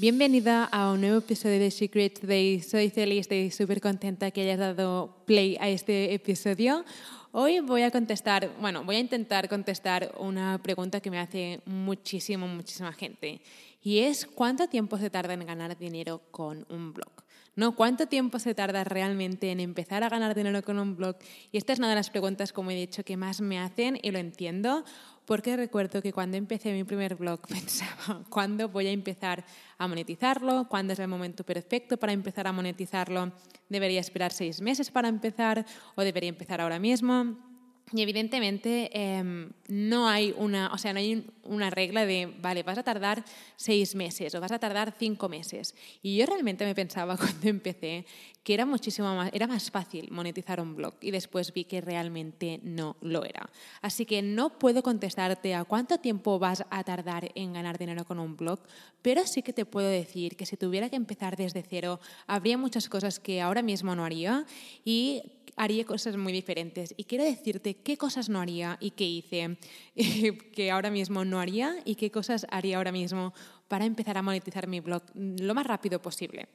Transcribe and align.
Bienvenida 0.00 0.64
a 0.66 0.92
un 0.92 1.00
nuevo 1.00 1.18
episodio 1.18 1.58
de 1.58 1.72
Secret 1.72 2.20
Today. 2.20 2.60
Soy 2.60 2.88
Celi, 2.88 3.18
estoy 3.18 3.50
súper 3.50 3.80
contenta 3.80 4.30
que 4.30 4.42
hayas 4.42 4.60
dado 4.60 5.24
play 5.26 5.56
a 5.60 5.68
este 5.68 6.14
episodio. 6.14 6.84
Hoy 7.32 7.58
voy 7.58 7.82
a 7.82 7.90
contestar, 7.90 8.48
bueno, 8.60 8.84
voy 8.84 8.94
a 8.94 9.00
intentar 9.00 9.48
contestar 9.48 10.14
una 10.20 10.62
pregunta 10.62 11.00
que 11.00 11.10
me 11.10 11.18
hace 11.18 11.62
muchísimo, 11.64 12.46
muchísima 12.46 12.92
gente. 12.92 13.40
Y 13.82 13.98
es, 13.98 14.24
¿cuánto 14.24 14.68
tiempo 14.68 14.98
se 14.98 15.10
tarda 15.10 15.34
en 15.34 15.44
ganar 15.44 15.76
dinero 15.76 16.22
con 16.30 16.64
un 16.68 16.92
blog? 16.92 17.10
¿No? 17.58 17.74
¿Cuánto 17.74 18.06
tiempo 18.06 18.38
se 18.38 18.54
tarda 18.54 18.84
realmente 18.84 19.50
en 19.50 19.58
empezar 19.58 20.04
a 20.04 20.08
ganar 20.08 20.36
dinero 20.36 20.62
con 20.62 20.78
un 20.78 20.94
blog? 20.94 21.16
Y 21.50 21.58
esta 21.58 21.72
es 21.72 21.80
una 21.80 21.88
de 21.88 21.96
las 21.96 22.08
preguntas, 22.08 22.52
como 22.52 22.70
he 22.70 22.76
dicho, 22.76 23.02
que 23.02 23.16
más 23.16 23.40
me 23.40 23.58
hacen 23.58 23.98
y 24.00 24.12
lo 24.12 24.20
entiendo, 24.20 24.84
porque 25.24 25.56
recuerdo 25.56 26.00
que 26.00 26.12
cuando 26.12 26.36
empecé 26.36 26.72
mi 26.72 26.84
primer 26.84 27.16
blog 27.16 27.40
pensaba, 27.48 28.22
¿cuándo 28.28 28.68
voy 28.68 28.86
a 28.86 28.92
empezar 28.92 29.44
a 29.76 29.88
monetizarlo? 29.88 30.68
¿Cuándo 30.68 30.92
es 30.92 31.00
el 31.00 31.08
momento 31.08 31.42
perfecto 31.42 31.96
para 31.96 32.12
empezar 32.12 32.46
a 32.46 32.52
monetizarlo? 32.52 33.32
¿Debería 33.68 33.98
esperar 33.98 34.32
seis 34.32 34.60
meses 34.60 34.92
para 34.92 35.08
empezar 35.08 35.66
o 35.96 36.02
debería 36.02 36.28
empezar 36.28 36.60
ahora 36.60 36.78
mismo? 36.78 37.57
Y 37.92 38.02
evidentemente 38.02 38.90
em, 38.92 39.50
no 39.68 40.08
hay 40.08 40.34
una, 40.36 40.70
o 40.72 40.78
sea, 40.78 40.92
no 40.92 40.98
hay 40.98 41.26
una 41.44 41.70
regla 41.70 42.04
de, 42.04 42.26
vale, 42.40 42.62
vas 42.62 42.78
a 42.78 42.82
tardar 42.82 43.24
seis 43.56 43.94
meses 43.94 44.34
o 44.34 44.40
vas 44.40 44.52
a 44.52 44.58
tardar 44.58 44.94
cinco 44.98 45.28
meses. 45.28 45.74
Y 46.02 46.18
yo 46.18 46.26
realmente 46.26 46.64
me 46.64 46.74
pensaba 46.74 47.16
cuando 47.16 47.48
empecé 47.48 48.04
que 48.42 48.54
era 48.54 48.66
muchísimo 48.66 49.14
más, 49.14 49.30
era 49.32 49.46
más 49.46 49.70
fácil 49.70 50.10
monetizar 50.10 50.60
un 50.60 50.74
blog 50.74 50.94
y 51.00 51.10
después 51.10 51.52
vi 51.52 51.64
que 51.64 51.80
realmente 51.80 52.60
no 52.62 52.96
lo 53.00 53.24
era. 53.24 53.48
Así 53.82 54.06
que 54.06 54.22
no 54.22 54.58
puedo 54.58 54.82
contestarte 54.82 55.54
a 55.54 55.64
cuánto 55.64 55.98
tiempo 55.98 56.38
vas 56.38 56.64
a 56.70 56.84
tardar 56.84 57.30
en 57.34 57.52
ganar 57.52 57.78
dinero 57.78 58.04
con 58.04 58.18
un 58.18 58.36
blog, 58.36 58.60
pero 59.02 59.26
sí 59.26 59.42
que 59.42 59.52
te 59.52 59.66
puedo 59.66 59.88
decir 59.88 60.36
que 60.36 60.46
si 60.46 60.56
tuviera 60.56 60.88
que 60.88 60.96
empezar 60.96 61.36
desde 61.36 61.62
cero, 61.62 62.00
habría 62.26 62.56
muchas 62.56 62.88
cosas 62.88 63.20
que 63.20 63.40
ahora 63.40 63.62
mismo 63.62 63.94
no 63.94 64.04
haría 64.04 64.46
y 64.84 65.22
haría 65.58 65.84
cosas 65.84 66.16
muy 66.16 66.32
diferentes. 66.32 66.94
Y 66.96 67.04
quiero 67.04 67.24
decirte 67.24 67.74
qué 67.74 67.96
cosas 67.96 68.28
no 68.28 68.40
haría 68.40 68.78
y 68.80 68.92
qué 68.92 69.04
hice 69.04 69.58
que 70.54 70.70
ahora 70.70 70.90
mismo 70.90 71.24
no 71.24 71.40
haría 71.40 71.76
y 71.84 71.96
qué 71.96 72.10
cosas 72.10 72.46
haría 72.50 72.78
ahora 72.78 72.92
mismo 72.92 73.34
para 73.66 73.84
empezar 73.84 74.16
a 74.16 74.22
monetizar 74.22 74.68
mi 74.68 74.80
blog 74.80 75.02
lo 75.14 75.54
más 75.54 75.66
rápido 75.66 76.00
posible. 76.00 76.48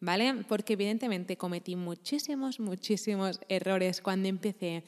¿Vale? 0.00 0.44
Porque 0.46 0.74
evidentemente 0.74 1.36
cometí 1.36 1.74
muchísimos, 1.74 2.60
muchísimos 2.60 3.40
errores 3.48 4.00
cuando 4.00 4.28
empecé 4.28 4.84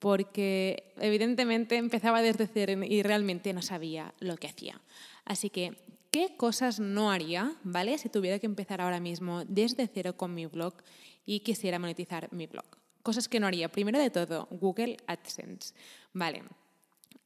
porque 0.00 0.92
evidentemente 0.98 1.76
empezaba 1.76 2.22
desde 2.22 2.48
cero 2.48 2.82
y 2.84 3.02
realmente 3.04 3.52
no 3.52 3.62
sabía 3.62 4.14
lo 4.18 4.36
que 4.36 4.48
hacía. 4.48 4.80
Así 5.24 5.48
que, 5.48 5.76
¿qué 6.10 6.36
cosas 6.36 6.80
no 6.80 7.12
haría, 7.12 7.54
¿vale? 7.62 7.96
Si 7.98 8.08
tuviera 8.08 8.40
que 8.40 8.46
empezar 8.46 8.80
ahora 8.80 8.98
mismo 8.98 9.44
desde 9.44 9.86
cero 9.86 10.16
con 10.16 10.34
mi 10.34 10.46
blog 10.46 10.74
y 11.24 11.40
quisiera 11.40 11.78
monetizar 11.78 12.28
mi 12.32 12.48
blog. 12.48 12.81
Cosas 13.02 13.28
que 13.28 13.40
no 13.40 13.46
haría. 13.46 13.70
Primero 13.70 13.98
de 13.98 14.10
todo, 14.10 14.48
Google 14.50 14.96
AdSense. 15.06 15.74
Vale. 16.12 16.42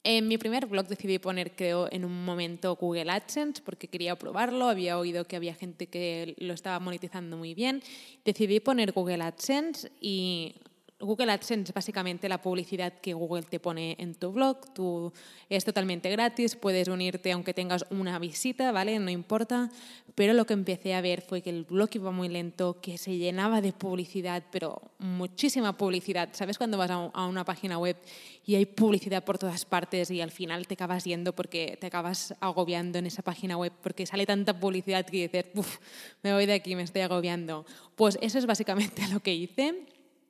En 0.03 0.27
mi 0.27 0.37
primer 0.37 0.67
blog 0.67 0.87
decidí 0.87 1.19
poner, 1.19 1.55
creo, 1.55 1.89
en 1.91 2.05
un 2.05 2.23
momento 2.23 2.75
Google 2.77 3.11
AdSense 3.11 3.61
porque 3.61 3.89
quería 3.89 4.15
probarlo, 4.15 4.69
había 4.69 4.97
oído 4.97 5.25
que 5.25 5.35
había 5.35 5.53
gente 5.53 5.87
que 5.87 6.33
lo 6.37 6.53
estaba 6.53 6.79
monetizando 6.79 7.35
muy 7.35 7.53
bien. 7.53 7.83
Decidí 8.23 8.61
poner 8.61 8.93
Google 8.93 9.21
AdSense 9.21 9.91
y 9.99 10.55
Google 10.99 11.31
AdSense 11.31 11.71
básicamente 11.73 12.27
la 12.27 12.41
publicidad 12.41 12.91
que 12.91 13.13
Google 13.13 13.43
te 13.43 13.59
pone 13.59 13.95
en 13.99 14.15
tu 14.15 14.31
blog. 14.31 14.73
Tú, 14.73 15.13
es 15.47 15.63
totalmente 15.63 16.09
gratis, 16.09 16.55
puedes 16.55 16.87
unirte 16.87 17.31
aunque 17.31 17.53
tengas 17.53 17.85
una 17.91 18.17
visita, 18.17 18.71
¿vale? 18.71 18.97
No 18.97 19.11
importa. 19.11 19.69
Pero 20.15 20.33
lo 20.33 20.45
que 20.45 20.53
empecé 20.53 20.95
a 20.95 21.01
ver 21.01 21.21
fue 21.21 21.43
que 21.43 21.51
el 21.51 21.65
blog 21.65 21.89
iba 21.93 22.09
muy 22.09 22.29
lento, 22.29 22.81
que 22.81 22.97
se 22.97 23.15
llenaba 23.17 23.61
de 23.61 23.73
publicidad, 23.73 24.43
pero 24.51 24.81
muchísima 24.97 25.77
publicidad. 25.77 26.29
¿Sabes 26.31 26.57
cuando 26.57 26.79
vas 26.79 26.89
a 26.89 27.27
una 27.27 27.45
página 27.45 27.77
web 27.77 27.97
y 28.43 28.55
hay 28.55 28.65
publicidad 28.65 29.23
por 29.23 29.37
todas 29.37 29.65
partes 29.65 30.09
y 30.09 30.21
al 30.21 30.31
final 30.31 30.65
te 30.65 30.73
acabas 30.73 31.03
yendo 31.03 31.35
porque 31.35 31.77
te 31.79 31.85
acabas 31.85 32.33
agobiando 32.39 32.97
en 32.97 33.05
esa 33.05 33.21
página 33.21 33.55
web 33.55 33.71
porque 33.83 34.07
sale 34.07 34.25
tanta 34.25 34.59
publicidad 34.59 35.05
que 35.05 35.27
dices, 35.27 35.45
uff, 35.53 35.77
me 36.23 36.33
voy 36.33 36.47
de 36.47 36.53
aquí, 36.53 36.75
me 36.75 36.81
estoy 36.81 37.01
agobiando? 37.01 37.67
Pues 37.95 38.17
eso 38.19 38.39
es 38.39 38.47
básicamente 38.47 39.07
lo 39.13 39.19
que 39.19 39.35
hice 39.35 39.85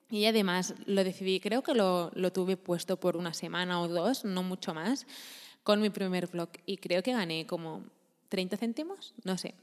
y 0.10 0.26
además 0.26 0.74
lo 0.86 1.04
decidí, 1.04 1.40
creo 1.40 1.64
que 1.64 1.74
lo, 1.74 2.12
lo, 2.16 2.32
tuve 2.32 2.58
puesto 2.58 2.98
por 2.98 3.18
una 3.18 3.34
semana 3.34 3.82
o 3.82 3.88
dos, 3.88 4.24
no 4.24 4.44
mucho 4.44 4.74
más, 4.74 5.06
con 5.64 5.82
mi 5.82 5.90
primer 5.90 6.28
blog. 6.28 6.50
Y 6.66 6.78
creo 6.78 7.04
que 7.04 7.12
gané 7.12 7.46
como 7.46 7.84
30 8.30 8.58
céntimos, 8.58 9.14
no 9.24 9.38
sé. 9.38 9.56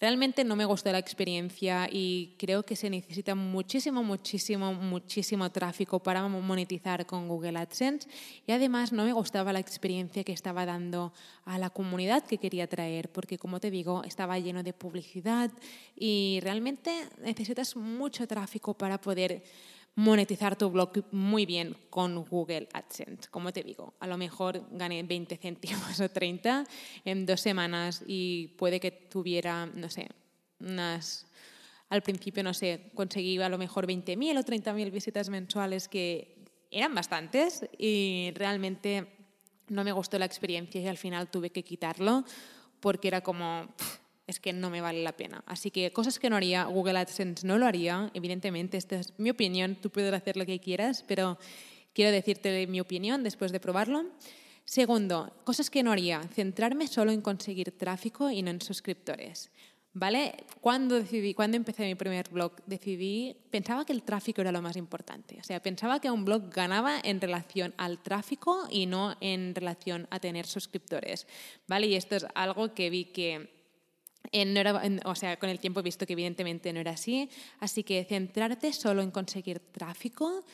Realmente 0.00 0.44
no 0.44 0.56
me 0.56 0.64
gustó 0.64 0.90
la 0.90 0.98
experiencia 0.98 1.88
y 1.90 2.34
creo 2.38 2.64
que 2.64 2.76
se 2.76 2.90
necesita 2.90 3.34
muchísimo, 3.34 4.02
muchísimo, 4.02 4.74
muchísimo 4.74 5.50
tráfico 5.50 6.00
para 6.00 6.26
monetizar 6.26 7.06
con 7.06 7.28
Google 7.28 7.58
AdSense. 7.58 8.08
Y 8.46 8.52
además 8.52 8.92
no 8.92 9.04
me 9.04 9.12
gustaba 9.12 9.52
la 9.52 9.60
experiencia 9.60 10.24
que 10.24 10.32
estaba 10.32 10.66
dando 10.66 11.12
a 11.44 11.58
la 11.58 11.70
comunidad 11.70 12.24
que 12.24 12.38
quería 12.38 12.66
traer, 12.66 13.10
porque 13.10 13.38
como 13.38 13.60
te 13.60 13.70
digo, 13.70 14.02
estaba 14.04 14.38
lleno 14.38 14.62
de 14.62 14.72
publicidad 14.72 15.50
y 15.96 16.40
realmente 16.42 17.08
necesitas 17.18 17.76
mucho 17.76 18.26
tráfico 18.26 18.74
para 18.74 19.00
poder 19.00 19.42
monetizar 19.94 20.56
tu 20.56 20.70
blog 20.70 21.04
muy 21.12 21.44
bien 21.46 21.76
con 21.90 22.24
Google 22.24 22.68
AdSense. 22.72 23.28
Como 23.30 23.52
te 23.52 23.62
digo, 23.62 23.94
a 24.00 24.06
lo 24.06 24.16
mejor 24.16 24.66
gané 24.70 25.02
20 25.02 25.36
céntimos 25.36 26.00
o 26.00 26.08
30 26.08 26.64
en 27.04 27.26
dos 27.26 27.40
semanas 27.40 28.02
y 28.06 28.48
puede 28.58 28.80
que 28.80 28.90
tuviera, 28.90 29.66
no 29.66 29.88
sé, 29.88 30.08
unas... 30.60 31.26
Al 31.90 32.00
principio, 32.00 32.42
no 32.42 32.54
sé, 32.54 32.90
conseguí 32.94 33.38
a 33.38 33.50
lo 33.50 33.58
mejor 33.58 33.86
20.000 33.86 34.38
o 34.38 34.42
30.000 34.42 34.90
visitas 34.90 35.28
mensuales 35.28 35.88
que 35.88 36.42
eran 36.70 36.94
bastantes 36.94 37.68
y 37.76 38.30
realmente 38.34 39.08
no 39.68 39.84
me 39.84 39.92
gustó 39.92 40.18
la 40.18 40.24
experiencia 40.24 40.80
y 40.80 40.86
al 40.86 40.96
final 40.96 41.30
tuve 41.30 41.50
que 41.50 41.62
quitarlo 41.62 42.24
porque 42.80 43.08
era 43.08 43.20
como 43.20 43.68
es 44.26 44.40
que 44.40 44.52
no 44.52 44.70
me 44.70 44.80
vale 44.80 45.02
la 45.02 45.12
pena. 45.12 45.42
Así 45.46 45.70
que 45.70 45.92
cosas 45.92 46.18
que 46.18 46.30
no 46.30 46.36
haría, 46.36 46.64
Google 46.64 46.98
AdSense 46.98 47.46
no 47.46 47.58
lo 47.58 47.66
haría, 47.66 48.10
evidentemente, 48.14 48.76
esta 48.76 48.96
es 48.96 49.18
mi 49.18 49.30
opinión, 49.30 49.76
tú 49.76 49.90
puedes 49.90 50.12
hacer 50.12 50.36
lo 50.36 50.46
que 50.46 50.60
quieras, 50.60 51.04
pero 51.06 51.38
quiero 51.92 52.10
decirte 52.10 52.66
mi 52.66 52.80
opinión 52.80 53.22
después 53.22 53.52
de 53.52 53.60
probarlo. 53.60 54.06
Segundo, 54.64 55.32
cosas 55.44 55.70
que 55.70 55.82
no 55.82 55.92
haría, 55.92 56.22
centrarme 56.22 56.86
solo 56.86 57.10
en 57.10 57.20
conseguir 57.20 57.76
tráfico 57.76 58.30
y 58.30 58.42
no 58.42 58.50
en 58.50 58.60
suscriptores. 58.60 59.50
¿Vale? 59.94 60.46
Cuando, 60.62 60.94
decidí, 60.94 61.34
cuando 61.34 61.58
empecé 61.58 61.84
mi 61.84 61.94
primer 61.94 62.30
blog, 62.30 62.52
decidí, 62.64 63.36
pensaba 63.50 63.84
que 63.84 63.92
el 63.92 64.02
tráfico 64.02 64.40
era 64.40 64.50
lo 64.50 64.62
más 64.62 64.76
importante. 64.76 65.36
O 65.38 65.44
sea, 65.44 65.60
pensaba 65.60 66.00
que 66.00 66.10
un 66.10 66.24
blog 66.24 66.48
ganaba 66.48 66.98
en 67.02 67.20
relación 67.20 67.74
al 67.76 68.02
tráfico 68.02 68.66
y 68.70 68.86
no 68.86 69.14
en 69.20 69.54
relación 69.54 70.06
a 70.10 70.18
tener 70.18 70.46
suscriptores. 70.46 71.26
¿Vale? 71.68 71.88
Y 71.88 71.96
esto 71.96 72.16
es 72.16 72.26
algo 72.34 72.72
que 72.72 72.88
vi 72.88 73.04
que 73.06 73.61
o 75.04 75.14
sea, 75.14 75.38
con 75.38 75.48
el 75.48 75.58
tiempo 75.58 75.80
he 75.80 75.82
visto 75.82 76.06
que 76.06 76.12
evidentemente 76.12 76.72
no 76.72 76.80
era 76.80 76.92
así, 76.92 77.28
así 77.60 77.82
que 77.82 78.04
centrarte 78.04 78.72
solo 78.72 79.02
en 79.02 79.10
conseguir 79.10 79.60
tráfico 79.60 80.44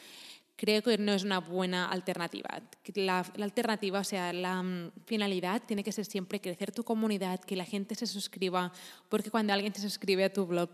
creo 0.59 0.83
que 0.83 0.99
no 0.99 1.13
es 1.13 1.23
una 1.23 1.39
buena 1.39 1.89
alternativa. 1.89 2.61
La, 2.97 3.21
alternativa, 3.21 4.01
o 4.01 4.05
sea, 4.05 4.33
la 4.33 4.61
mm, 4.61 4.91
finalidad 5.07 5.63
tiene 5.65 5.85
que 5.85 5.93
ser 5.93 6.05
siempre 6.05 6.41
crecer 6.41 6.73
tu 6.73 6.83
comunidad, 6.83 7.39
que 7.41 7.55
la 7.55 7.65
gente 7.65 7.95
se 7.95 8.09
suscriba, 8.09 8.73
porque 9.09 9.31
cuando 9.31 9.53
alguien 9.53 9.73
se 9.73 9.81
suscribe 9.81 10.25
a 10.25 10.33
tu 10.33 10.47
blog, 10.47 10.71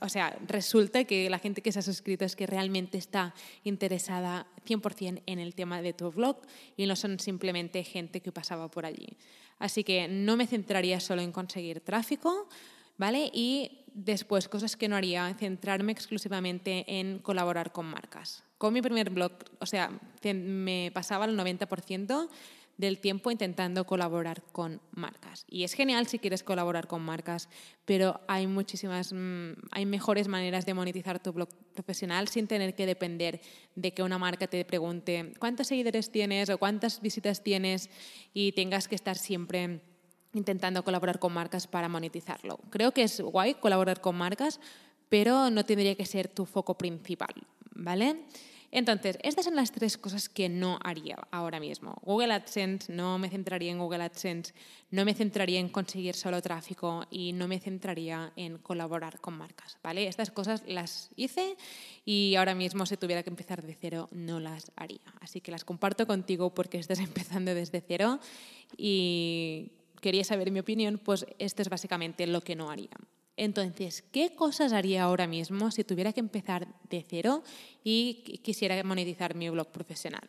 o 0.00 0.08
sea, 0.08 0.38
resulta 0.46 1.02
que 1.02 1.28
la 1.28 1.40
gente 1.40 1.60
que 1.60 1.72
se 1.72 1.80
ha 1.80 1.82
suscrito 1.82 2.24
es 2.24 2.36
que 2.36 2.46
realmente 2.46 2.96
está 2.96 3.34
interesada 3.64 4.46
100% 4.64 5.22
en 5.26 5.38
el 5.40 5.56
tema 5.56 5.82
de 5.82 5.92
tu 5.92 6.12
blog 6.12 6.36
y 6.76 6.86
no 6.86 6.94
son 6.94 7.18
simplemente 7.18 7.82
gente 7.82 8.20
que 8.20 8.30
pasaba 8.30 8.70
por 8.70 8.86
allí. 8.86 9.16
Así 9.58 9.82
que 9.82 10.06
no 10.06 10.36
me 10.36 10.46
centraría 10.46 11.00
solo 11.00 11.20
en 11.20 11.32
conseguir 11.32 11.80
tráfico, 11.80 12.48
¿vale? 12.96 13.30
Y 13.32 13.84
después, 13.94 14.48
cosas 14.48 14.76
que 14.76 14.88
no 14.88 14.96
haría, 14.96 15.32
centrarme 15.34 15.92
exclusivamente 15.92 16.84
en 17.00 17.18
colaborar 17.18 17.72
con 17.72 17.86
marcas. 17.86 18.44
Con 18.58 18.74
mi 18.74 18.82
primer 18.82 19.10
blog, 19.10 19.32
o 19.60 19.66
sea, 19.66 19.90
me 20.22 20.90
pasaba 20.92 21.24
el 21.24 21.38
90% 21.38 22.28
del 22.76 22.98
tiempo 22.98 23.30
intentando 23.30 23.86
colaborar 23.86 24.42
con 24.52 24.80
marcas. 24.92 25.44
Y 25.48 25.64
es 25.64 25.74
genial 25.74 26.06
si 26.06 26.18
quieres 26.18 26.42
colaborar 26.42 26.88
con 26.88 27.02
marcas, 27.02 27.48
pero 27.84 28.20
hay 28.26 28.46
muchísimas, 28.46 29.12
mm, 29.12 29.52
hay 29.70 29.86
mejores 29.86 30.28
maneras 30.28 30.66
de 30.66 30.74
monetizar 30.74 31.22
tu 31.22 31.32
blog 31.32 31.48
profesional 31.72 32.28
sin 32.28 32.46
tener 32.46 32.74
que 32.74 32.86
depender 32.86 33.40
de 33.76 33.92
que 33.92 34.02
una 34.02 34.18
marca 34.18 34.46
te 34.48 34.64
pregunte 34.64 35.34
cuántos 35.38 35.68
seguidores 35.68 36.10
tienes 36.10 36.50
o 36.50 36.58
cuántas 36.58 37.00
visitas 37.00 37.42
tienes 37.42 37.90
y 38.32 38.52
tengas 38.52 38.88
que 38.88 38.96
estar 38.96 39.16
siempre 39.16 39.80
intentando 40.34 40.84
colaborar 40.84 41.18
con 41.18 41.32
marcas 41.32 41.66
para 41.66 41.88
monetizarlo. 41.88 42.58
Creo 42.70 42.92
que 42.92 43.02
es 43.02 43.20
guay 43.20 43.54
colaborar 43.54 44.00
con 44.00 44.16
marcas, 44.16 44.60
pero 45.08 45.50
no 45.50 45.64
tendría 45.64 45.94
que 45.94 46.06
ser 46.06 46.28
tu 46.28 46.46
foco 46.46 46.74
principal, 46.76 47.34
¿vale? 47.74 48.16
Entonces, 48.74 49.18
estas 49.22 49.44
son 49.44 49.54
las 49.54 49.70
tres 49.70 49.96
cosas 49.96 50.28
que 50.28 50.48
no 50.48 50.80
haría 50.82 51.16
ahora 51.30 51.60
mismo. 51.60 51.96
Google 52.02 52.34
AdSense, 52.34 52.92
no 52.92 53.18
me 53.18 53.28
centraría 53.28 53.70
en 53.70 53.78
Google 53.78 54.02
AdSense, 54.02 54.52
no 54.90 55.04
me 55.04 55.14
centraría 55.14 55.60
en 55.60 55.68
conseguir 55.68 56.16
solo 56.16 56.42
tráfico 56.42 57.06
y 57.08 57.32
no 57.34 57.46
me 57.46 57.60
centraría 57.60 58.32
en 58.34 58.58
colaborar 58.58 59.20
con 59.20 59.38
marcas, 59.38 59.78
¿vale? 59.80 60.08
Estas 60.08 60.32
cosas 60.32 60.64
las 60.66 61.10
hice 61.14 61.56
y 62.04 62.34
ahora 62.34 62.56
mismo 62.56 62.84
si 62.84 62.96
tuviera 62.96 63.22
que 63.22 63.30
empezar 63.30 63.62
de 63.62 63.76
cero 63.80 64.08
no 64.10 64.40
las 64.40 64.72
haría. 64.74 65.14
Así 65.20 65.40
que 65.40 65.52
las 65.52 65.64
comparto 65.64 66.08
contigo 66.08 66.52
porque 66.52 66.78
estás 66.78 66.98
empezando 67.10 67.54
desde 67.54 67.80
cero 67.80 68.18
y 68.76 69.70
quería 70.04 70.22
saber 70.22 70.50
mi 70.50 70.60
opinión, 70.60 71.00
pues 71.02 71.24
esto 71.38 71.62
es 71.62 71.70
básicamente 71.70 72.26
lo 72.26 72.42
que 72.42 72.54
no 72.54 72.70
haría. 72.70 72.90
Entonces, 73.38 74.04
¿qué 74.12 74.34
cosas 74.34 74.74
haría 74.74 75.04
ahora 75.04 75.26
mismo 75.26 75.70
si 75.70 75.82
tuviera 75.82 76.12
que 76.12 76.20
empezar 76.20 76.68
de 76.90 77.02
cero 77.08 77.42
y 77.82 78.40
quisiera 78.44 78.84
monetizar 78.84 79.34
mi 79.34 79.48
blog 79.48 79.68
profesional? 79.68 80.28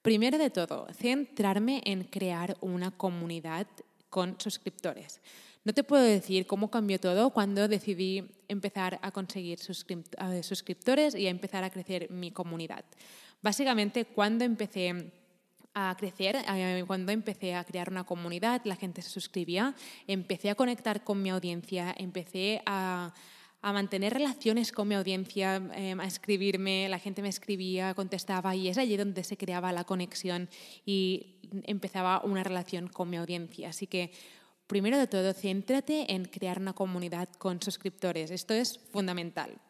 Primero 0.00 0.38
de 0.38 0.50
todo, 0.50 0.86
centrarme 0.94 1.82
en 1.84 2.04
crear 2.04 2.56
una 2.60 2.92
comunidad 2.92 3.66
con 4.10 4.40
suscriptores. 4.40 5.20
No 5.64 5.74
te 5.74 5.82
puedo 5.82 6.04
decir 6.04 6.46
cómo 6.46 6.70
cambió 6.70 7.00
todo 7.00 7.30
cuando 7.30 7.66
decidí 7.66 8.30
empezar 8.46 9.00
a 9.02 9.10
conseguir 9.10 9.58
suscriptores 9.58 11.16
y 11.16 11.26
a 11.26 11.30
empezar 11.30 11.64
a 11.64 11.70
crecer 11.70 12.08
mi 12.12 12.30
comunidad. 12.30 12.84
Básicamente, 13.42 14.04
cuando 14.04 14.44
empecé 14.44 15.12
a 15.74 15.94
crecer. 15.98 16.36
Eh, 16.36 16.84
cuando 16.86 17.12
empecé 17.12 17.54
a 17.54 17.64
crear 17.64 17.90
una 17.90 18.04
comunidad, 18.04 18.62
la 18.64 18.76
gente 18.76 19.02
se 19.02 19.10
suscribía, 19.10 19.74
empecé 20.06 20.50
a 20.50 20.54
conectar 20.54 21.04
con 21.04 21.22
mi 21.22 21.30
audiencia, 21.30 21.94
empecé 21.96 22.62
a, 22.66 23.12
mantener 23.62 24.14
relaciones 24.14 24.72
con 24.72 24.88
mi 24.88 24.94
audiencia, 24.94 25.56
em, 25.74 26.00
a 26.00 26.06
escribirme, 26.06 26.88
la 26.88 26.98
gente 26.98 27.20
me 27.20 27.28
escribía, 27.28 27.92
contestaba 27.92 28.56
y 28.56 28.68
es 28.68 28.78
allí 28.78 28.96
donde 28.96 29.22
se 29.22 29.36
creaba 29.36 29.70
la 29.70 29.84
conexión 29.84 30.48
y 30.86 31.36
empezaba 31.64 32.22
una 32.24 32.42
relación 32.42 32.88
con 32.88 33.10
mi 33.10 33.18
audiencia. 33.18 33.68
Así 33.68 33.86
que 33.86 34.12
primero 34.66 34.96
de 34.96 35.08
todo, 35.08 35.34
céntrate 35.34 36.14
en 36.14 36.24
crear 36.24 36.58
una 36.58 36.72
comunidad 36.72 37.28
con 37.38 37.60
suscriptores. 37.60 38.30
Esto 38.30 38.54
es 38.54 38.78
fundamental. 38.92 39.60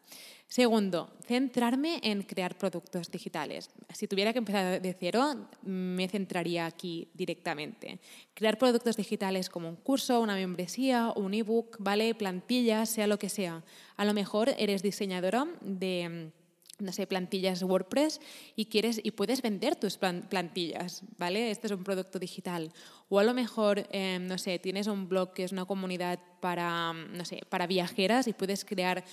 Segundo, 0.51 1.09
centrarme 1.23 2.01
en 2.03 2.23
crear 2.23 2.57
productos 2.57 3.09
digitales. 3.09 3.69
Si 3.93 4.05
tuviera 4.05 4.33
que 4.33 4.39
empezar 4.39 4.81
de 4.81 4.93
cero, 4.99 5.47
me 5.63 6.09
centraría 6.09 6.65
aquí 6.65 7.07
directamente. 7.13 8.01
Crear 8.33 8.57
productos 8.57 8.97
digitales 8.97 9.49
como 9.49 9.69
un 9.69 9.77
curso, 9.77 10.19
una 10.19 10.35
membresía, 10.35 11.13
un 11.15 11.33
ebook, 11.33 11.77
¿vale? 11.79 12.13
Plantillas, 12.15 12.89
sea 12.89 13.07
lo 13.07 13.17
que 13.17 13.29
sea. 13.29 13.63
A 13.95 14.03
lo 14.03 14.13
mejor 14.13 14.53
eres 14.57 14.83
diseñadora 14.83 15.47
de 15.61 16.33
no 16.79 16.91
sé, 16.91 17.07
plantillas 17.07 17.63
WordPress 17.63 18.19
y 18.55 18.65
quieres 18.65 18.99
y 19.01 19.11
puedes 19.11 19.41
vender 19.41 19.77
tus 19.77 19.97
plantillas, 19.97 21.03
¿vale? 21.17 21.51
Este 21.51 21.67
es 21.67 21.73
un 21.73 21.85
producto 21.85 22.19
digital. 22.19 22.73
O 23.07 23.19
a 23.19 23.23
lo 23.23 23.33
mejor, 23.33 23.87
em, 23.91 24.27
no 24.27 24.37
sé, 24.37 24.59
tienes 24.59 24.87
un 24.87 25.07
blog 25.07 25.31
que 25.33 25.45
es 25.45 25.53
una 25.53 25.63
comunidad 25.63 26.19
para, 26.41 26.91
no 26.91 27.23
sé, 27.23 27.41
para 27.47 27.67
viajeras 27.67 28.27
y 28.27 28.33
puedes 28.33 28.65
crear 28.65 29.05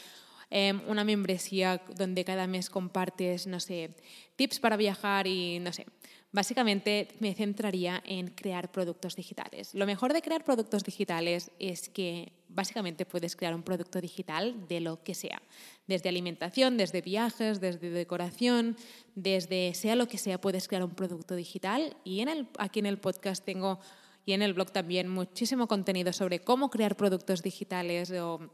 Em, 0.50 0.80
una 0.88 1.04
membresía 1.04 1.82
donde 1.94 2.24
cada 2.24 2.46
mes 2.46 2.70
compartes, 2.70 3.46
no 3.46 3.60
sé, 3.60 3.90
tips 4.36 4.60
para 4.60 4.78
viajar 4.78 5.26
y 5.26 5.58
no 5.60 5.72
sé. 5.74 5.86
Básicamente 6.32 7.08
me 7.20 7.34
centraría 7.34 8.02
en 8.06 8.28
crear 8.28 8.72
productos 8.72 9.14
digitales. 9.14 9.74
Lo 9.74 9.84
mejor 9.84 10.14
de 10.14 10.22
crear 10.22 10.44
productos 10.44 10.84
digitales 10.84 11.50
es 11.58 11.90
que 11.90 12.32
básicamente 12.48 13.04
puedes 13.04 13.36
crear 13.36 13.54
un 13.54 13.62
producto 13.62 14.00
digital 14.00 14.66
de 14.68 14.80
lo 14.80 15.02
que 15.02 15.14
sea, 15.14 15.42
desde 15.86 16.08
alimentación, 16.08 16.78
desde 16.78 17.02
viajes, 17.02 17.60
desde 17.60 17.90
decoración, 17.90 18.76
desde 19.14 19.74
sea 19.74 19.96
lo 19.96 20.08
que 20.08 20.16
sea, 20.16 20.40
puedes 20.40 20.66
crear 20.66 20.84
un 20.84 20.94
producto 20.94 21.34
digital. 21.34 21.96
Y 22.04 22.20
en 22.20 22.28
el, 22.28 22.48
aquí 22.58 22.78
en 22.78 22.86
el 22.86 22.98
podcast 22.98 23.44
tengo 23.44 23.80
y 24.24 24.32
en 24.34 24.42
el 24.42 24.52
blog 24.52 24.70
también 24.70 25.08
muchísimo 25.08 25.66
contenido 25.68 26.12
sobre 26.12 26.40
cómo 26.40 26.68
crear 26.68 26.96
productos 26.96 27.42
digitales 27.42 28.10
o 28.10 28.50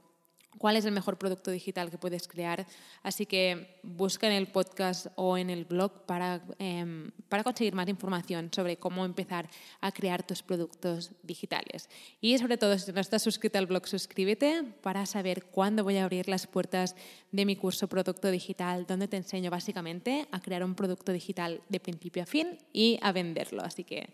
cuál 0.59 0.77
es 0.77 0.85
el 0.85 0.93
mejor 0.93 1.19
producto 1.19 1.51
digital 1.51 1.91
que 1.91 1.99
puedes 1.99 2.29
crear. 2.29 2.67
Así 3.03 3.27
que 3.27 3.79
busca 3.83 4.27
en 4.27 4.33
el 4.33 4.47
podcast 4.47 5.06
o 5.17 5.37
en 5.37 5.51
el 5.51 5.65
blog 5.65 6.06
para, 6.06 6.43
em, 6.59 7.11
conseguir 7.43 7.75
más 7.75 7.89
información 7.89 8.51
sobre 8.55 8.77
cómo 8.77 9.05
empezar 9.05 9.49
a 9.81 9.91
crear 9.93 10.23
tus 10.23 10.43
productos 10.43 11.11
digitales. 11.23 11.89
Y 12.21 12.39
sobre 12.39 12.56
todo, 12.56 12.79
si 12.79 12.93
no 12.93 13.01
estás 13.01 13.23
suscrito 13.23 13.59
al 13.59 13.67
blog, 13.67 13.87
suscríbete 13.87 14.62
para 14.83 15.05
saber 15.05 15.45
cuándo 15.45 15.85
voy 15.85 15.97
a 15.97 16.05
abrir 16.05 16.29
las 16.29 16.47
puertas 16.47 16.95
de 17.33 17.45
mi 17.45 17.56
curso 17.56 17.89
Producto 17.89 18.31
Digital, 18.31 18.87
donde 18.87 19.09
te 19.09 19.17
enseño 19.17 19.51
básicamente 19.51 20.27
a 20.31 20.41
crear 20.41 20.65
un 20.65 20.75
producto 20.75 21.12
digital 21.12 21.61
de 21.69 21.81
principio 21.81 22.23
a 22.23 22.27
fin 22.27 22.59
y 22.73 22.99
a 23.03 23.12
venderlo. 23.12 23.62
Así 23.62 23.85
que 23.85 24.09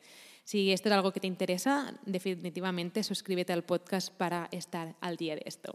si 0.51 0.73
esto 0.73 0.89
es 0.89 0.95
algo 0.97 1.13
que 1.13 1.21
te 1.21 1.29
interesa, 1.29 1.95
definitivamente 2.05 3.05
suscríbete 3.05 3.53
al 3.53 3.63
podcast 3.63 4.13
para 4.13 4.49
estar 4.51 4.97
al 5.01 5.17
día 5.17 5.37
de 5.37 5.43
esto. 5.45 5.73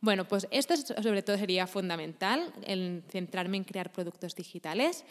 Bueno, 0.00 0.26
pues 0.26 0.48
esto 0.50 0.74
sobre 0.76 1.22
todo 1.22 1.38
sería 1.38 1.68
fundamental, 1.68 2.52
el 2.66 3.04
centrarme 3.08 3.58
en 3.58 3.62
crear 3.62 3.92
productos 3.92 4.34
digitales. 4.34 5.04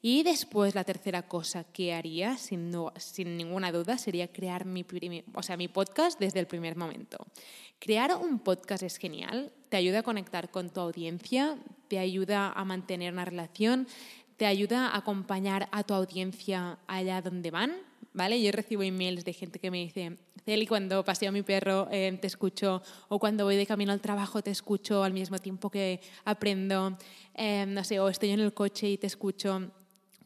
Y 0.00 0.22
después 0.22 0.74
la 0.74 0.84
tercera 0.84 1.28
cosa 1.28 1.64
que 1.64 1.92
haría, 1.92 2.38
sin, 2.38 2.72
sin 2.96 3.36
ninguna 3.36 3.70
duda, 3.70 3.98
sería 3.98 4.32
crear 4.32 4.64
mi, 4.64 4.82
o 5.34 5.42
sea, 5.42 5.58
mi 5.58 5.68
podcast 5.68 6.18
desde 6.18 6.40
el 6.40 6.46
primer 6.46 6.74
momento. 6.74 7.18
Crear 7.78 8.16
un 8.16 8.38
podcast 8.38 8.82
es 8.82 8.96
genial, 8.96 9.52
te 9.68 9.76
ayuda 9.76 9.98
a 9.98 10.02
conectar 10.02 10.50
con 10.50 10.70
tu 10.70 10.80
audiencia, 10.80 11.58
te 11.88 11.98
ayuda 11.98 12.50
a 12.50 12.64
mantener 12.64 13.12
una 13.12 13.26
relación, 13.26 13.86
te 14.38 14.46
ayuda 14.46 14.88
a 14.88 14.96
acompañar 14.96 15.68
a 15.70 15.82
tu 15.82 15.92
audiencia 15.92 16.78
allá 16.86 17.20
donde 17.20 17.50
van, 17.50 17.87
¿vale? 18.18 18.42
Yo 18.42 18.50
recibo 18.50 18.82
emails 18.82 19.24
de 19.24 19.32
gente 19.32 19.60
que 19.60 19.70
me 19.70 19.78
dice, 19.78 20.18
Celi, 20.44 20.66
cuando 20.66 21.04
paseo 21.04 21.28
a 21.28 21.32
mi 21.32 21.42
perro 21.42 21.86
eh, 21.92 22.18
te 22.20 22.26
escucho, 22.26 22.82
o 23.08 23.20
cuando 23.20 23.44
voy 23.44 23.54
de 23.54 23.64
camino 23.64 23.92
al 23.92 24.00
trabajo 24.00 24.42
te 24.42 24.50
escucho 24.50 25.04
al 25.04 25.12
mismo 25.12 25.38
tiempo 25.38 25.70
que 25.70 26.00
aprendo, 26.24 26.98
eh, 27.34 27.64
no 27.68 27.84
sé, 27.84 28.00
o 28.00 28.08
estoy 28.08 28.30
en 28.30 28.40
el 28.40 28.52
coche 28.52 28.90
y 28.90 28.98
te 28.98 29.06
escucho. 29.06 29.70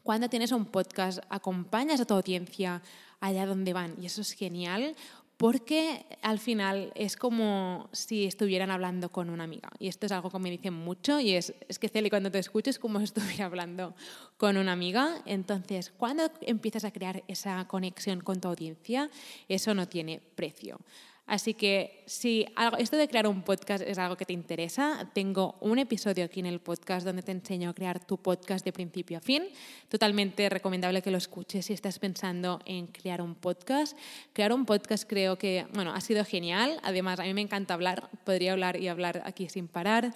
Cuando 0.01 0.27
tienes 0.27 0.51
un 0.51 0.65
podcast, 0.65 1.19
acompañas 1.29 2.01
a 2.01 2.05
tu 2.05 2.15
audiencia 2.15 2.81
allá 3.19 3.45
donde 3.45 3.73
van 3.73 3.95
y 4.01 4.07
eso 4.07 4.21
es 4.21 4.31
genial 4.31 4.95
porque 5.43 6.05
al 6.21 6.39
final 6.39 6.93
es 6.95 7.17
como 7.17 7.89
si 7.91 8.23
estuvieran 8.23 8.71
hablando 8.71 9.09
con 9.09 9.29
una 9.29 9.43
amiga. 9.43 9.69
Y 9.77 9.89
esto 9.89 10.05
es 10.05 10.13
algo 10.13 10.29
que 10.29 10.39
me 10.39 10.49
dicen 10.49 10.73
mucho 10.73 11.19
y 11.19 11.33
es, 11.33 11.53
es 11.67 11.79
que 11.79 11.89
Celi, 11.89 12.09
cuando 12.09 12.31
te 12.31 12.39
escuches 12.39 12.79
como 12.79 12.99
si 12.99 13.03
estuviera 13.13 13.47
hablando 13.47 13.93
con 14.37 14.55
una 14.55 14.71
amiga. 14.71 15.21
Entonces, 15.25 15.91
cuando 15.97 16.31
empiezas 16.39 16.85
a 16.85 16.91
crear 16.91 17.25
esa 17.27 17.67
conexión 17.67 18.21
con 18.21 18.39
tu 18.39 18.47
audiencia, 18.47 19.09
eso 19.49 19.73
no 19.73 19.85
tiene 19.85 20.21
precio. 20.35 20.79
Así 21.25 21.53
que 21.53 22.03
si 22.05 22.45
esto 22.77 22.97
de 22.97 23.07
crear 23.07 23.27
un 23.27 23.43
podcast 23.43 23.83
es 23.87 23.97
algo 23.97 24.17
que 24.17 24.25
te 24.25 24.33
interesa, 24.33 25.09
tengo 25.13 25.55
un 25.61 25.79
episodio 25.79 26.25
aquí 26.25 26.41
en 26.41 26.45
el 26.47 26.59
podcast 26.59 27.05
donde 27.05 27.23
te 27.23 27.31
enseño 27.31 27.69
a 27.69 27.73
crear 27.73 28.05
tu 28.05 28.17
podcast 28.17 28.65
de 28.65 28.73
principio 28.73 29.17
a 29.17 29.21
fin. 29.21 29.43
Totalmente 29.87 30.49
recomendable 30.49 31.01
que 31.01 31.11
lo 31.11 31.17
escuches 31.17 31.65
si 31.65 31.73
estás 31.73 31.97
pensando 31.97 32.59
en 32.65 32.87
crear 32.87 33.21
un 33.21 33.35
podcast. 33.35 33.97
Crear 34.33 34.51
un 34.51 34.65
podcast 34.65 35.07
creo 35.07 35.37
que, 35.37 35.65
bueno, 35.73 35.93
ha 35.93 36.01
sido 36.01 36.25
genial. 36.25 36.79
Además, 36.83 37.21
a 37.21 37.23
mí 37.23 37.33
me 37.33 37.41
encanta 37.41 37.73
hablar, 37.73 38.09
podría 38.25 38.51
hablar 38.51 38.79
y 38.79 38.89
hablar 38.89 39.23
aquí 39.25 39.47
sin 39.47 39.69
parar. 39.69 40.13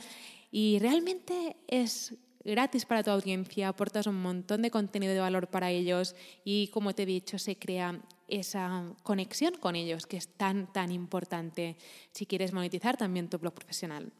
Y 0.51 0.77
realmente 0.79 1.55
es 1.67 2.15
gratis 2.43 2.85
para 2.85 3.03
tu 3.03 3.11
audiencia, 3.11 3.69
aportas 3.69 4.07
un 4.07 4.21
montón 4.21 4.61
de 4.61 4.71
contenido 4.71 5.13
de 5.13 5.19
valor 5.19 5.47
para 5.47 5.71
ellos 5.71 6.15
y, 6.43 6.67
como 6.67 6.93
te 6.93 7.03
he 7.03 7.05
dicho, 7.05 7.39
se 7.39 7.57
crea 7.57 8.01
esa 8.27 8.93
conexión 9.03 9.55
con 9.55 9.75
ellos 9.75 10.05
que 10.05 10.17
es 10.17 10.27
tan, 10.27 10.71
tan 10.71 10.91
importante 10.91 11.77
si 12.11 12.25
quieres 12.25 12.53
monetizar 12.53 12.97
también 12.97 13.29
tu 13.29 13.37
blog 13.37 13.53
profesional. 13.53 14.11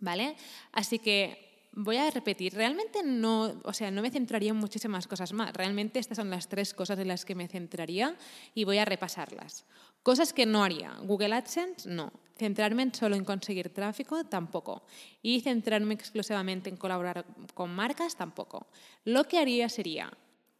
¿Vale? 0.00 0.36
Así 0.72 0.98
que 0.98 1.52
voy 1.74 1.96
a 1.96 2.10
repetir, 2.10 2.54
realmente 2.54 3.02
no, 3.02 3.60
o 3.64 3.72
sea, 3.72 3.90
no 3.90 4.02
me 4.02 4.10
centraría 4.10 4.50
en 4.50 4.56
muchísimas 4.56 5.06
cosas 5.06 5.32
más. 5.32 5.52
Realmente 5.52 5.98
estas 5.98 6.16
son 6.16 6.30
las 6.30 6.48
tres 6.48 6.74
cosas 6.74 6.98
en 6.98 7.08
las 7.08 7.24
que 7.24 7.34
me 7.34 7.48
centraría 7.48 8.16
y 8.54 8.64
voy 8.64 8.78
a 8.78 8.84
repasarlas. 8.84 9.64
Cosas 10.02 10.32
que 10.32 10.46
no 10.46 10.64
haría. 10.64 10.94
Google 11.02 11.34
AdSense, 11.34 11.88
no. 11.88 12.12
Centrarme 12.36 12.90
solo 12.92 13.14
en 13.14 13.24
conseguir 13.24 13.72
tráfico, 13.72 14.24
tampoco. 14.24 14.82
Y 15.22 15.40
centrarme 15.40 15.94
exclusivamente 15.94 16.68
en 16.68 16.76
colaborar 16.76 17.24
con 17.54 17.70
marcas, 17.70 18.16
tampoco. 18.16 18.66
Lo 19.04 19.24
que 19.24 19.38
haría 19.38 19.68
sería 19.68 20.12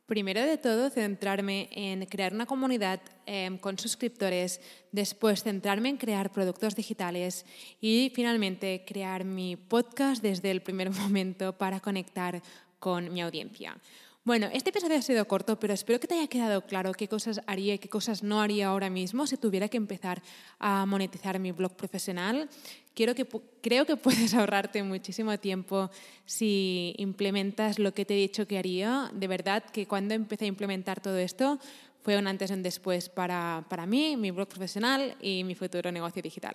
Primero 0.07 0.43
de 0.43 0.59
todo, 0.59 0.91
centrarme 0.91 1.69
en 1.71 2.05
crear 2.07 2.35
una 2.35 2.45
comunidad 2.45 3.01
em, 3.25 3.57
con 3.57 3.79
suscriptores, 3.79 4.61
después 4.91 5.43
centrarme 5.45 5.91
en 5.91 5.97
crear 5.97 6.33
productos 6.33 6.75
digitales 6.75 7.47
y 7.81 8.13
finalmente 8.15 8.85
crear 8.87 9.25
mi 9.25 9.57
podcast 9.57 10.21
desde 10.21 10.51
el 10.51 10.61
primer 10.61 10.91
momento 11.03 11.57
para 11.57 11.81
conectar 11.81 12.43
con 12.79 13.13
mi 13.13 13.23
audiencia. 13.23 13.79
Bueno, 14.25 14.49
este 14.53 14.71
episodio 14.71 14.99
ha 14.99 15.03
sido 15.03 15.27
corto, 15.27 15.59
pero 15.59 15.75
espero 15.75 15.99
que 15.99 16.07
te 16.07 16.15
haya 16.15 16.29
quedado 16.29 16.65
claro 16.65 16.93
qué 16.93 17.09
cosas 17.09 17.41
haría 17.49 17.75
y 17.75 17.81
qué 17.81 17.89
cosas 17.89 18.23
no 18.23 18.41
haría 18.41 18.69
ahora 18.69 18.89
mismo 18.89 19.27
si 19.27 19.37
tuviera 19.37 19.67
que 19.67 19.77
empezar 19.77 20.23
a 20.61 20.87
monetizar 20.87 21.41
mi 21.41 21.51
blog 21.51 21.75
profesional. 21.75 22.49
Quiero 22.95 23.17
que, 23.17 23.27
creo 23.61 23.85
que 23.85 23.97
puedes 23.97 24.33
ahorrarte 24.35 24.81
muchísimo 24.85 25.37
tiempo 25.41 25.91
si 26.25 26.95
implementas 26.99 27.81
lo 27.81 27.93
que 27.95 28.05
te 28.05 28.15
he 28.15 28.17
dicho 28.17 28.47
que 28.47 28.59
haría. 28.59 29.11
De 29.13 29.27
verdad 29.27 29.65
que 29.65 29.87
cuando 29.87 30.15
empecé 30.15 30.45
a 30.45 30.49
implementar 30.49 31.01
todo 31.01 31.19
esto 31.19 31.59
fue 32.05 32.17
un 32.17 32.29
antes 32.29 32.51
y 32.51 32.55
un 32.55 32.63
después 32.63 33.09
para, 33.09 33.65
para 33.69 33.87
mí, 33.87 34.17
mi 34.17 34.31
blog 34.31 34.47
profesional 34.47 35.17
y 35.21 35.43
mi 35.43 35.57
futuro 35.57 35.91
negocio 35.91 36.23
digital. 36.23 36.55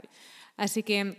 Así 0.55 0.83
que 0.83 1.17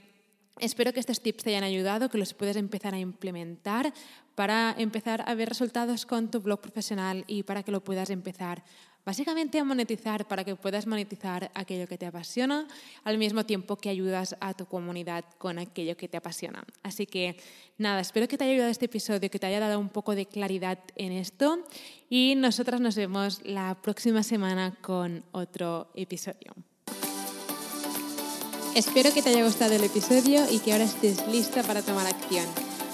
Espero 0.61 0.93
que 0.93 1.01
estos 1.01 1.21
tips 1.21 1.45
te 1.45 1.51
hayan 1.51 1.65
ayudado, 1.65 2.09
que 2.09 2.19
los 2.19 2.35
puedas 2.35 2.57
empezar 2.57 2.95
a 2.95 2.99
implementar 2.99 3.93
para 4.35 4.75
empezar 4.79 5.25
a 5.27 5.35
ver 5.35 5.49
resultados 5.49 6.07
con 6.07 6.31
tu 6.31 6.41
blog 6.41 6.61
profesional 6.61 7.25
y 7.27 7.43
para 7.43 7.63
que 7.63 7.73
lo 7.73 7.83
puedas 7.83 8.11
empezar 8.11 8.63
básicamente 9.09 9.59
a 9.59 9.65
monetizar, 9.65 10.29
para 10.29 10.45
que 10.45 10.55
puedas 10.55 10.87
monetizar 10.87 11.51
aquello 11.55 11.89
que 11.89 11.97
te 11.97 12.05
apasiona, 12.05 12.69
al 13.05 13.17
mismo 13.17 13.47
tiempo 13.47 13.77
que 13.77 13.89
ayudas 13.89 14.37
a 14.39 14.53
tu 14.53 14.67
comunidad 14.67 15.25
con 15.39 15.59
aquello 15.59 15.97
que 15.97 16.09
te 16.09 16.19
apasiona. 16.19 16.63
Así 16.83 17.07
que 17.07 17.37
nada, 17.79 18.01
espero 18.01 18.29
que 18.29 18.37
te 18.37 18.45
haya 18.45 18.53
ayudado 18.53 18.71
este 18.71 18.85
episodio, 18.85 19.31
que 19.31 19.39
te 19.39 19.47
haya 19.47 19.61
dado 19.61 19.81
un 19.81 19.89
poco 19.89 20.15
de 20.15 20.27
claridad 20.27 20.79
en 20.97 21.13
esto 21.13 21.65
y 22.11 22.35
nosotras 22.37 22.83
nos 22.83 22.97
vemos 22.97 23.41
la 23.45 23.81
próxima 23.81 24.23
semana 24.23 24.77
con 24.83 25.25
otro 25.33 25.91
episodio. 25.95 26.68
Espero 28.79 29.13
que 29.13 29.23
te 29.23 29.31
haya 29.31 29.45
gustado 29.45 29.75
el 29.75 29.83
episodio 29.83 30.49
y 30.49 30.61
que 30.61 30.71
ahora 30.71 30.85
estés 30.85 31.27
lista 31.27 31.65
para 31.65 31.83
tomar 31.83 32.07
acción. 32.07 32.47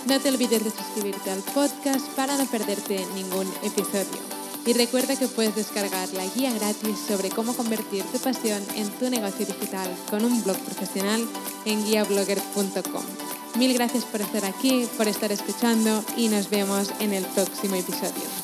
No 0.06 0.18
te 0.18 0.30
olvides 0.30 0.64
de 0.64 0.70
suscribirte 0.70 1.30
al 1.30 1.40
podcast 1.40 2.08
para 2.16 2.38
no 2.38 2.46
perderte 2.46 3.04
ningún 3.14 3.46
episodio. 3.62 4.18
Y 4.64 4.72
recuerda 4.72 5.14
que 5.14 5.28
puedes 5.28 5.54
descargar 5.54 6.08
la 6.14 6.24
guía 6.24 6.54
gratis 6.54 6.96
sobre 7.06 7.28
cómo 7.28 7.54
convertir 7.54 8.02
tu 8.04 8.18
pasión 8.18 8.62
en 8.76 8.88
tu 8.92 9.10
negocio 9.10 9.44
digital 9.44 9.90
con 10.08 10.24
un 10.24 10.42
blog 10.42 10.56
profesional 10.56 11.22
en 11.66 11.84
guiablogger.com. 11.84 13.02
Mil 13.58 13.74
gracias 13.74 14.06
por 14.06 14.22
estar 14.22 14.46
aquí, 14.46 14.88
por 14.96 15.06
estar 15.06 15.32
escuchando 15.32 16.02
y 16.16 16.28
nos 16.28 16.48
vemos 16.48 16.92
en 17.00 17.12
el 17.12 17.26
próximo 17.26 17.74
episodio. 17.74 18.43